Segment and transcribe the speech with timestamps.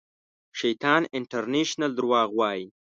[0.59, 2.65] شیطان انټرنېشنل درواغ وایي